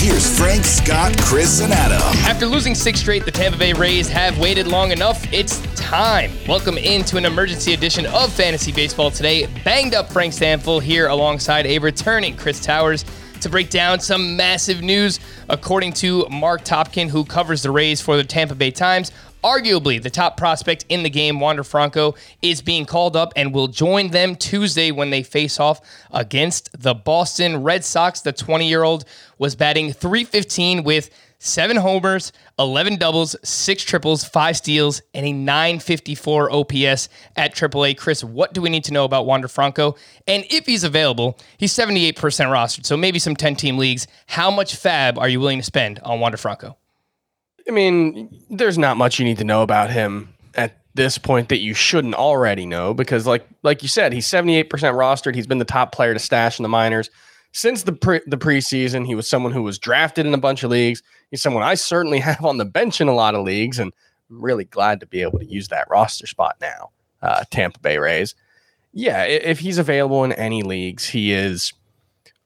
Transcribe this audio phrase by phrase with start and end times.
[0.00, 2.00] here's Frank, Scott, Chris, and Adam.
[2.24, 5.30] After losing six straight, the Tampa Bay Rays have waited long enough.
[5.30, 6.30] It's time.
[6.48, 9.46] Welcome into an emergency edition of Fantasy Baseball today.
[9.62, 13.04] Banged up Frank Stampfl here alongside a returning Chris Towers
[13.42, 15.20] to break down some massive news.
[15.50, 19.12] According to Marc Topkin, who covers the Rays for the Tampa Bay Times,
[19.42, 23.68] arguably the top prospect in the game, Wander Franco, is being called up and will
[23.68, 25.80] join them Tuesday when they face off
[26.10, 28.20] against the Boston Red Sox.
[28.20, 29.04] The 20 year old
[29.38, 36.52] was batting 315 with seven homers, 11 doubles, six triples, five steals, and a 954
[36.52, 37.96] OPS at AAA.
[37.96, 39.96] Chris, what do we need to know about Wander Franco?
[40.28, 44.06] And if he's available, he's 78% rostered, so maybe some 10 team leagues.
[44.26, 46.76] How much fab are you willing to spend on Wander Franco?
[47.70, 51.60] I mean, there's not much you need to know about him at this point that
[51.60, 55.36] you shouldn't already know because, like like you said, he's 78% rostered.
[55.36, 57.10] He's been the top player to stash in the minors
[57.52, 59.06] since the pre- the preseason.
[59.06, 61.00] He was someone who was drafted in a bunch of leagues.
[61.30, 63.92] He's someone I certainly have on the bench in a lot of leagues, and
[64.30, 66.90] I'm really glad to be able to use that roster spot now.
[67.22, 68.34] Uh, Tampa Bay Rays.
[68.92, 71.72] Yeah, if he's available in any leagues, he is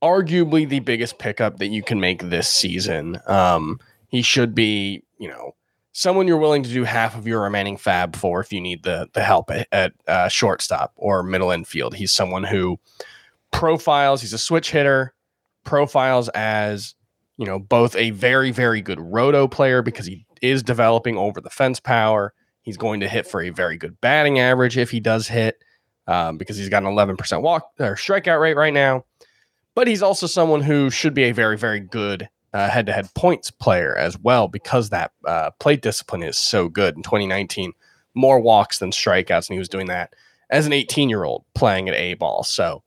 [0.00, 3.18] arguably the biggest pickup that you can make this season.
[3.26, 5.54] Um, he should be, you know,
[5.92, 9.08] someone you're willing to do half of your remaining fab for if you need the
[9.14, 11.94] the help at, at uh, shortstop or middle infield.
[11.94, 12.78] He's someone who
[13.50, 14.20] profiles.
[14.20, 15.12] He's a switch hitter.
[15.64, 16.94] Profiles as
[17.36, 21.50] you know both a very very good roto player because he is developing over the
[21.50, 22.32] fence power.
[22.62, 25.58] He's going to hit for a very good batting average if he does hit
[26.06, 29.04] um, because he's got an 11% walk or strikeout rate right now.
[29.74, 33.50] But he's also someone who should be a very very good head to head points
[33.50, 36.96] player as well because that uh, plate discipline is so good.
[36.96, 37.72] In 2019,
[38.14, 40.14] more walks than strikeouts, and he was doing that
[40.50, 42.42] as an 18 year old playing at A ball.
[42.42, 42.82] So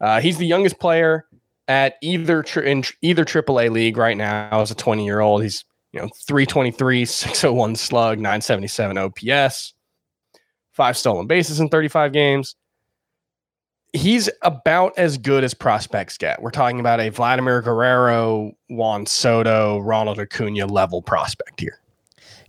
[0.00, 1.26] uh, he's the youngest player
[1.68, 5.42] at either tri- in tr- either AAA league right now as a 20 year old.
[5.42, 9.74] He's you know 323, 601 slug, 977 OPS,
[10.72, 12.56] five stolen bases in 35 games
[13.92, 16.40] he's about as good as prospects get.
[16.40, 21.78] We're talking about a Vladimir Guerrero, Juan Soto, Ronald Acuna level prospect here.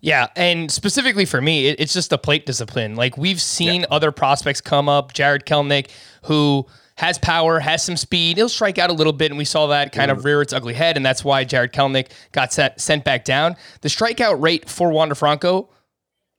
[0.02, 2.96] Yeah, and specifically for me, it, it's just the plate discipline.
[2.96, 3.88] Like we've seen yeah.
[3.90, 5.90] other prospects come up, Jarred Kelenic,
[6.24, 6.66] who
[6.96, 8.38] has power, has some speed.
[8.38, 10.18] He'll strike out a little bit, and we saw that kind mm.
[10.18, 13.56] of rear its ugly head, and that's why Jarred Kelenic got sent, sent back down.
[13.82, 15.70] The strikeout rate for Wander Franco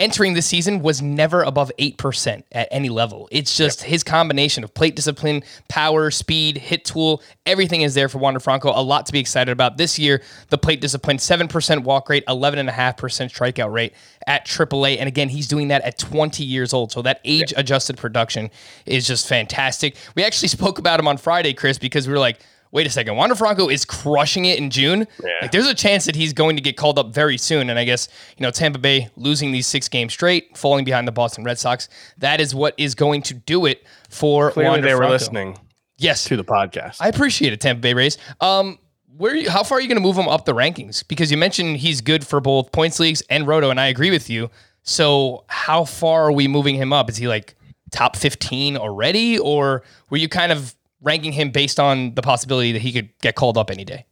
[0.00, 3.28] entering the season was never above 8% at any level.
[3.30, 3.90] It's just yep.
[3.90, 8.70] his combination of plate discipline, power, speed, hit tool, everything is there for Wander Franco.
[8.70, 10.20] A lot to be excited about this year.
[10.48, 13.92] The plate discipline, 7% walk rate, 11.5% strikeout rate
[14.26, 14.98] at AAA.
[14.98, 16.90] And again, he's doing that at 20 years old.
[16.90, 18.50] So that age adjusted production
[18.86, 19.96] is just fantastic.
[20.16, 22.40] We actually spoke about him on Friday, Chris, because we were like,
[22.74, 25.06] wait a second, Wander Franco is crushing it in June.
[25.22, 25.30] Yeah.
[25.42, 27.70] Like, there's a chance that he's going to get called up very soon.
[27.70, 31.12] And I guess, you know, Tampa Bay losing these six games straight, falling behind the
[31.12, 34.90] Boston Red Sox, that is what is going to do it for Clearly Wander they
[34.90, 35.06] Franco.
[35.06, 35.58] were listening.
[35.98, 36.24] Yes.
[36.24, 36.96] To the podcast.
[37.00, 38.18] I appreciate it, Tampa Bay Rays.
[38.40, 38.80] Um,
[39.16, 41.06] where you, how far are you going to move him up the rankings?
[41.06, 44.28] Because you mentioned he's good for both points leagues and roto, and I agree with
[44.28, 44.50] you.
[44.82, 47.08] So how far are we moving him up?
[47.08, 47.54] Is he like
[47.92, 49.38] top 15 already?
[49.38, 50.74] Or were you kind of
[51.04, 54.06] ranking him based on the possibility that he could get called up any day?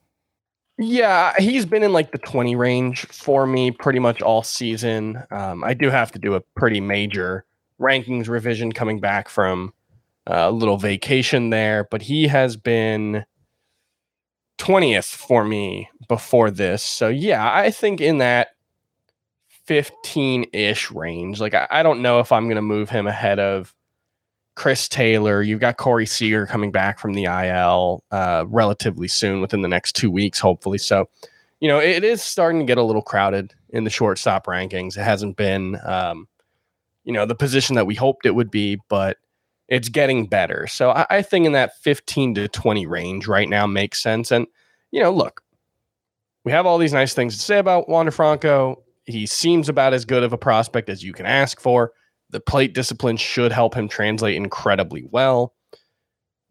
[0.78, 5.22] Yeah, he's been in like the 20 range for me pretty much all season.
[5.30, 7.44] Um, I do have to do a pretty major
[7.80, 9.72] rankings revision coming back from
[10.26, 13.24] a little vacation there, but he has been
[14.58, 16.82] 20th for me before this.
[16.82, 18.48] So, yeah, I think in that
[19.66, 23.38] 15 ish range, like I, I don't know if I'm going to move him ahead
[23.38, 23.74] of
[24.54, 25.42] Chris Taylor.
[25.42, 29.96] You've got Corey Seager coming back from the IL uh, relatively soon, within the next
[29.96, 30.78] two weeks, hopefully.
[30.78, 31.08] So,
[31.60, 34.96] you know, it is starting to get a little crowded in the shortstop rankings.
[34.96, 36.28] It hasn't been, um,
[37.04, 39.16] you know, the position that we hoped it would be, but
[39.68, 40.66] it's getting better.
[40.66, 44.30] So I, I think in that 15 to 20 range right now makes sense.
[44.30, 44.46] And,
[44.90, 45.42] you know, look,
[46.44, 48.82] we have all these nice things to say about Wander Franco.
[49.04, 51.92] He seems about as good of a prospect as you can ask for.
[52.32, 55.54] The plate discipline should help him translate incredibly well.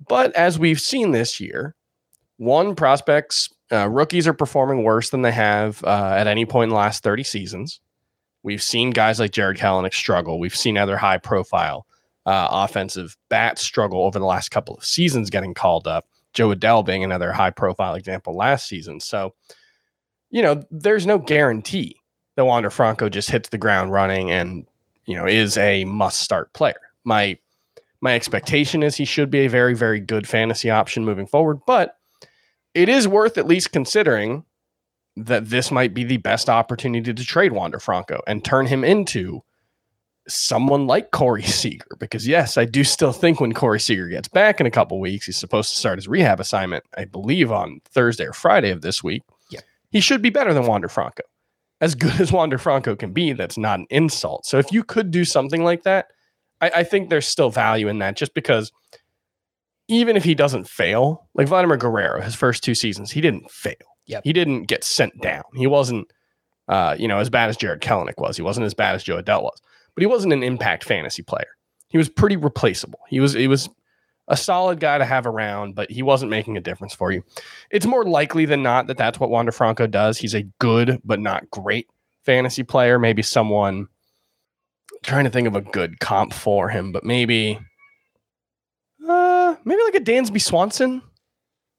[0.08, 1.76] But as we've seen this year,
[2.38, 6.70] one prospects, uh, rookies are performing worse than they have uh, at any point in
[6.70, 7.80] the last 30 seasons.
[8.44, 10.40] We've seen guys like Jarred Kelenic struggle.
[10.40, 11.86] We've seen other high profile
[12.26, 16.08] uh, offensive bats struggle over the last couple of seasons getting called up.
[16.34, 19.00] Jo Adell being another high profile example last season.
[19.00, 19.34] So,
[20.30, 21.98] you know, there's no guarantee
[22.36, 24.66] that Wander Franco just hits the ground running and
[25.06, 26.80] you know, is a must start player.
[27.04, 27.38] My
[28.02, 31.98] my expectation is he should be a very very good fantasy option moving forward, but
[32.74, 34.46] it is worth at least considering
[35.18, 39.44] that this might be the best opportunity to trade Wander Franco and turn him into
[40.28, 41.98] someone like Corey Seager.
[42.00, 45.26] Because yes, I do still think when Corey Seager gets back in a couple weeks,
[45.26, 49.04] he's supposed to start his rehab assignment, I believe, on Thursday or Friday of this
[49.04, 49.24] week.
[49.50, 49.62] Yeah.
[49.90, 51.24] He should be better than Wander Franco.
[51.82, 54.46] As good as Wander Franco can be, that's not an insult.
[54.46, 56.08] So if you could do something like that,
[56.62, 58.72] I, I think there's still value in that just because
[59.88, 63.76] even if he doesn't fail, like Vladimir Guerrero, his first two seasons, he didn't fail.
[64.06, 64.24] Yep.
[64.24, 65.44] He didn't get sent down.
[65.56, 66.08] He wasn't,
[66.68, 68.38] uh, you know, as bad as Jarred Kelenic was.
[68.38, 69.60] He wasn't as bad as Jo Adell was,
[69.96, 71.48] but he wasn't an impact fantasy player.
[71.90, 73.00] He was pretty replaceable.
[73.10, 73.70] He was, he was
[74.32, 77.22] a solid guy to have around, but he wasn't making a difference for you.
[77.70, 80.18] It's more likely than not that that's what Wander Franco does.
[80.18, 81.88] He's a good but not great
[82.26, 82.98] fantasy player.
[82.98, 83.88] Maybe someone
[85.04, 87.60] trying to think of a good comp for him, but maybe
[89.08, 91.02] uh maybe like a Dansby Swanson.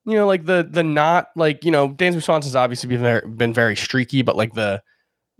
[0.04, 3.54] You know, like the the not like, you know, Dansby Swanson's obviously been very, been
[3.54, 4.82] very streaky, but like the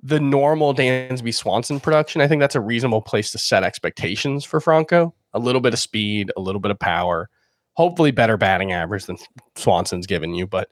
[0.02, 4.60] the normal Dansby Swanson production, I think that's a reasonable place to set expectations for
[4.60, 5.14] Franco.
[5.34, 7.28] A little bit of speed, a little bit of power,
[7.74, 9.16] hopefully better batting average than
[9.56, 10.68] Swanson's given you, but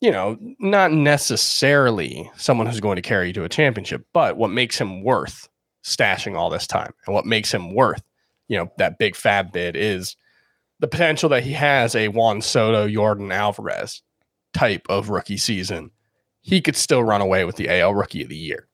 [0.00, 4.50] you know, not necessarily someone who's going to carry you to a championship, but what
[4.50, 5.48] makes him worth
[5.84, 8.02] stashing all this time and what makes him worth,
[8.48, 10.16] you know, that big fab bid is
[10.78, 14.02] the potential that he has a Juan Soto, Yordan Alvarez
[14.54, 15.90] type of rookie season.
[16.40, 18.66] He could still run away with the AL Rookie of the Year.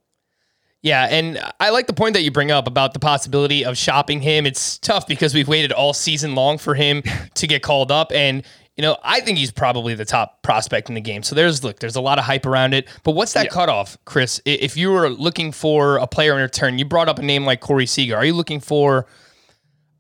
[0.82, 4.20] Yeah, and I like the point that you bring up about the possibility of shopping
[4.20, 4.46] him.
[4.46, 7.02] It's tough because we've waited all season long for him
[7.34, 8.44] to get called up and
[8.76, 11.22] you know, I think he's probably the top prospect in the game.
[11.22, 12.86] So there's look, there's a lot of hype around it.
[13.04, 13.50] But what's that Yeah.
[13.52, 14.38] cutoff, Chris?
[14.44, 17.60] If you were looking for a player in return, you brought up a name like
[17.60, 18.14] Corey Seager.
[18.14, 19.06] Are you looking for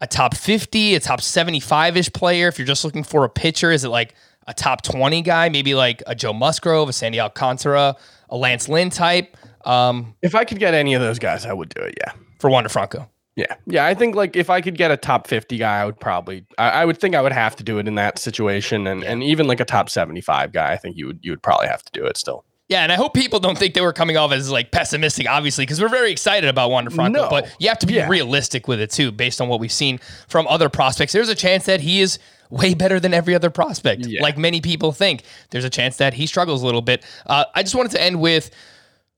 [0.02, 2.48] a top 50, a top 75 ish player?
[2.48, 4.14] If you're just looking for a pitcher, is it like
[4.46, 5.48] a top 20 guy?
[5.48, 7.96] Maybe like a Joe Musgrove, a Sandy Alcantara,
[8.28, 11.68] a Lance Lynn type um, If I could get any of those guys, I would
[11.70, 11.94] do it.
[11.98, 12.12] Yeah.
[12.38, 13.08] for Wander Franco.
[13.34, 13.54] Yeah.
[13.66, 13.84] Yeah.
[13.84, 16.70] I think like if I could get a top 50 guy, I would probably, I,
[16.70, 18.86] I would think I would have to do it in that situation.
[18.86, 21.66] And, and even like a top 75 guy, I think you would, you would probably
[21.66, 22.44] have to do it still.
[22.68, 25.62] Yeah, and I hope people don't think they were coming off as like pessimistic, obviously,
[25.62, 27.22] because we're very excited about Wander Franco.
[27.24, 27.28] No.
[27.30, 28.08] But you have to be Yeah.
[28.08, 31.12] realistic with it too, based on what we've seen from other prospects.
[31.12, 32.18] There's a chance that he is
[32.50, 34.20] way better than every other prospect, Yeah.
[34.22, 35.22] like many people think.
[35.50, 37.04] There's a chance that he struggles a little bit.
[37.26, 38.50] Uh, I just wanted to end with.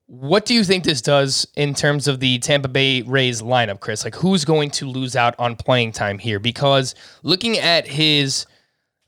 [0.09, 4.05] What do you think this does in terms of the Tampa Bay Rays lineup, Chris?
[4.05, 6.39] Like, who's going to lose out on playing time here?
[6.39, 8.47] Because looking at his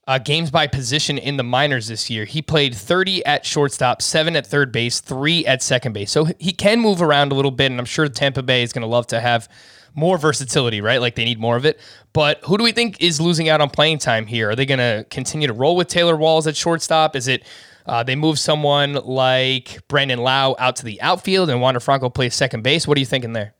[0.07, 2.25] uh, games by position in the minors this year.
[2.25, 6.11] He played 30 at shortstop, seven at third base, three at second base.
[6.11, 8.83] So he can move around a little bit, and I'm sure Tampa Bay is going
[8.83, 9.49] to love to have
[9.95, 11.01] more versatility, right?
[11.01, 11.79] Like they need more of it.
[12.13, 14.51] But who do we think is losing out on playing time here?
[14.51, 17.15] Are they going to continue to roll with Taylor Walls at shortstop?
[17.15, 17.45] Is it
[17.91, 22.37] uh, they move someone like Brandon Lowe out to the outfield and Wander Franco plays
[22.37, 22.87] second base?
[22.87, 23.55] What are you thinking there?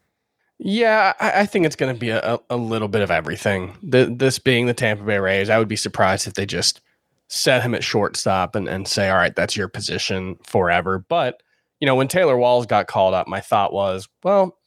[0.59, 3.77] Yeah, I, I think it's going to be a, a little bit of everything.
[3.83, 6.81] The, this being the Tampa Bay Rays, I would be surprised if they just
[7.27, 10.99] set him at shortstop and, and say, all right, that's your position forever.
[11.01, 11.43] But,
[11.81, 14.59] you know, when Taylor Walls got called up, my thought was, well,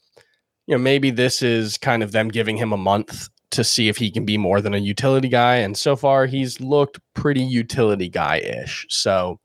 [0.68, 3.98] you know, maybe this is kind of them giving him a month to see if
[3.98, 5.56] he can be more than a utility guy.
[5.57, 8.85] And so far, he's looked pretty utility guy ish.
[8.90, 9.40] So,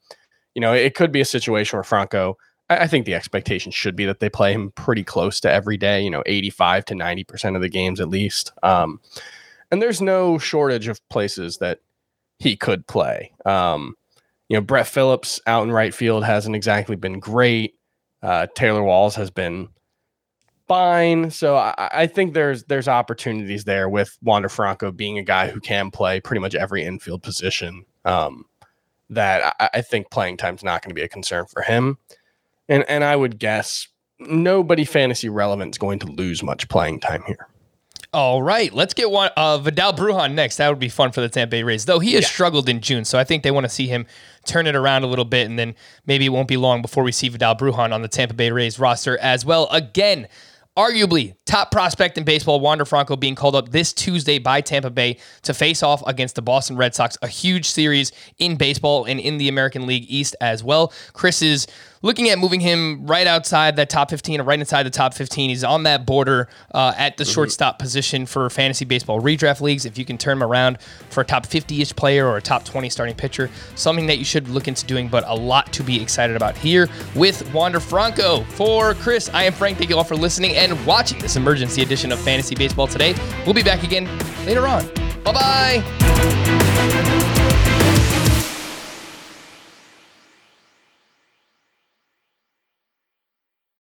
[0.59, 2.37] you know, it could be a situation where Franco,
[2.69, 5.77] I, I think the expectation should be that they play him pretty close to every
[5.77, 8.51] day, you know, 85 to 90% of the games at least.
[8.65, 9.01] Um,
[9.71, 11.79] and there's no shortage of places that
[12.41, 13.31] he could play.
[13.47, 13.95] Um,
[14.49, 17.77] you know, Brett Phillips out in right field hasn't exactly been great.
[18.21, 19.69] Uh, Taylor Walls has been
[20.67, 21.31] fine.
[21.31, 25.61] So I, I think there's there's opportunities there with Wander Franco being a guy who
[25.61, 27.85] can play pretty much every infield position.
[28.05, 28.47] Um,
[29.11, 31.99] that I, I think playing time's not going to be a concern for him.
[32.69, 33.89] And and I would guess
[34.19, 37.49] nobody fantasy relevant is going to lose much playing time here.
[38.15, 40.57] All right, let's get one uh, Vidal Brujan next.
[40.57, 43.05] That would be fun for the Tampa Bay Rays, though he has struggled in June.
[43.05, 44.07] So I think they want to see him
[44.47, 45.75] turn it around a little bit, and then
[46.07, 48.79] maybe it won't be long before we see Vidal Brujan on the Tampa Bay Rays
[48.79, 49.69] roster as well.
[49.71, 50.27] Again,
[50.79, 55.19] arguably top prospect in baseball, Wander Franco being called up this Tuesday by Tampa Bay
[55.43, 59.39] to face off against the Boston Red Sox, a huge series in baseball and in
[59.39, 60.93] the American League East as well.
[61.15, 61.67] Chris is
[62.03, 65.51] looking at moving him right outside that top 15 or right inside the top 15.
[65.51, 69.85] He's on that border uh, at the shortstop position for fantasy baseball redraft leagues.
[69.85, 72.65] If you can turn him around for a top 50 ish player or a top
[72.65, 76.01] 20 starting pitcher, something that you should look into doing, but a lot to be
[76.01, 78.43] excited about here with Wander Franco.
[78.45, 79.79] For Chris, I am Frank.
[79.79, 83.15] Thank you all for listening and watching this emergency edition of Fantasy Baseball today.
[83.45, 84.09] We'll be back again
[84.47, 84.87] later on.
[85.25, 87.08] Bye bye.